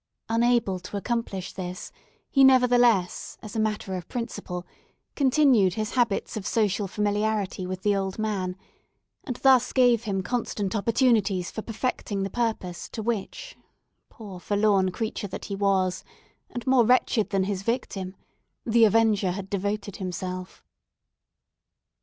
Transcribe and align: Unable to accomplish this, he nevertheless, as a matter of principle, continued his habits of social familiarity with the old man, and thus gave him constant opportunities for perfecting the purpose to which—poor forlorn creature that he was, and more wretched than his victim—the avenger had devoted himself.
Unable 0.29 0.79
to 0.79 0.97
accomplish 0.97 1.53
this, 1.53 1.91
he 2.31 2.43
nevertheless, 2.43 3.37
as 3.43 3.55
a 3.55 3.59
matter 3.59 3.93
of 3.95 4.07
principle, 4.07 4.65
continued 5.13 5.75
his 5.75 5.91
habits 5.91 6.35
of 6.35 6.47
social 6.47 6.87
familiarity 6.87 7.67
with 7.67 7.83
the 7.83 7.95
old 7.95 8.17
man, 8.17 8.57
and 9.25 9.35
thus 9.43 9.71
gave 9.71 10.05
him 10.05 10.23
constant 10.23 10.75
opportunities 10.75 11.51
for 11.51 11.61
perfecting 11.61 12.23
the 12.23 12.31
purpose 12.31 12.89
to 12.89 13.03
which—poor 13.03 14.39
forlorn 14.39 14.89
creature 14.89 15.27
that 15.27 15.45
he 15.45 15.55
was, 15.55 16.03
and 16.49 16.65
more 16.65 16.83
wretched 16.83 17.29
than 17.29 17.43
his 17.43 17.61
victim—the 17.61 18.85
avenger 18.85 19.29
had 19.29 19.51
devoted 19.51 19.97
himself. 19.97 20.63